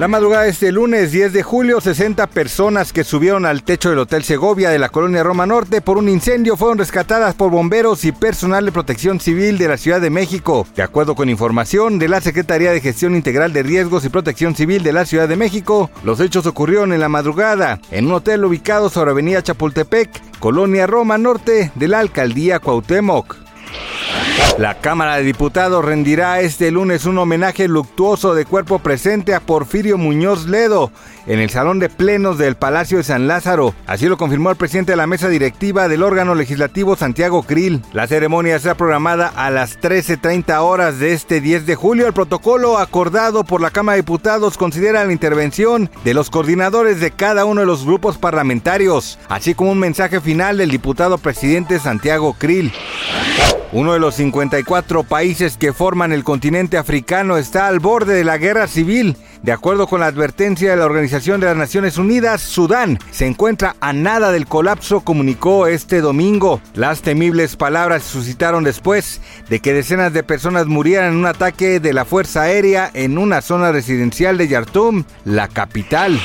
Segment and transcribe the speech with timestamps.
[0.00, 3.98] La madrugada de este lunes 10 de julio, 60 personas que subieron al techo del
[3.98, 8.12] Hotel Segovia de la colonia Roma Norte por un incendio fueron rescatadas por bomberos y
[8.12, 10.66] personal de protección civil de la Ciudad de México.
[10.74, 14.82] De acuerdo con información de la Secretaría de Gestión Integral de Riesgos y Protección Civil
[14.82, 18.88] de la Ciudad de México, los hechos ocurrieron en la madrugada en un hotel ubicado
[18.88, 23.49] sobre Avenida Chapultepec, colonia Roma Norte de la Alcaldía Cuauhtémoc.
[24.58, 29.96] La Cámara de Diputados rendirá este lunes un homenaje luctuoso de cuerpo presente a Porfirio
[29.96, 30.92] Muñoz Ledo
[31.26, 33.74] en el Salón de Plenos del Palacio de San Lázaro.
[33.86, 37.82] Así lo confirmó el presidente de la mesa directiva del órgano legislativo Santiago Krill.
[37.92, 42.06] La ceremonia está programada a las 13.30 horas de este 10 de julio.
[42.06, 47.12] El protocolo acordado por la Cámara de Diputados considera la intervención de los coordinadores de
[47.12, 52.34] cada uno de los grupos parlamentarios, así como un mensaje final del diputado presidente Santiago
[52.38, 52.72] Krill.
[53.72, 58.36] Uno de los 54 países que forman el continente africano está al borde de la
[58.36, 59.16] guerra civil.
[59.42, 63.76] De acuerdo con la advertencia de la Organización de las Naciones Unidas, Sudán se encuentra
[63.80, 66.60] a nada del colapso, comunicó este domingo.
[66.74, 71.78] Las temibles palabras se suscitaron después de que decenas de personas murieran en un ataque
[71.78, 76.20] de la Fuerza Aérea en una zona residencial de Yartum, la capital.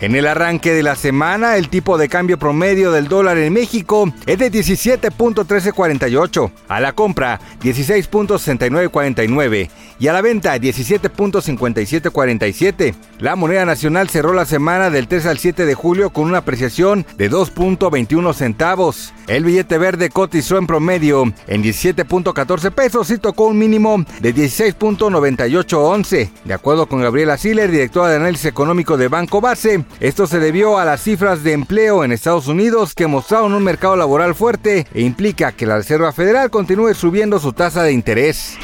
[0.00, 4.12] En el arranque de la semana, el tipo de cambio promedio del dólar en México
[4.26, 12.92] es de 17.1348, a la compra 16.6949 y a la venta 17.5747.
[13.20, 17.06] La moneda nacional cerró la semana del 3 al 7 de julio con una apreciación
[17.16, 19.14] de 2.21 centavos.
[19.28, 26.30] El billete verde cotizó en promedio en 17.14 pesos y tocó un mínimo de 16.9811.
[26.44, 30.78] De acuerdo con Gabriela Siller, directora de análisis económico de Banco Base, esto se debió
[30.78, 35.02] a las cifras de empleo en Estados Unidos que mostraron un mercado laboral fuerte e
[35.02, 38.56] implica que la Reserva Federal continúe subiendo su tasa de interés.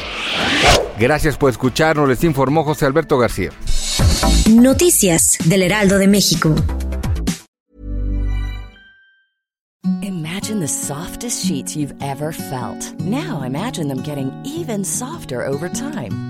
[0.99, 3.51] Gracias por escucharnos, les informó José Alberto García.
[4.51, 6.55] Noticias del Heraldo de México.
[10.03, 12.99] Imagine the softest sheets you've ever felt.
[13.01, 16.30] Now imagine them getting even softer over time.